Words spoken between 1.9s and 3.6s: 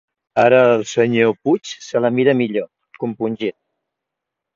la mira millor, compungit.